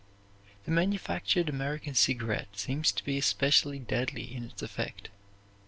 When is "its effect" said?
4.45-5.09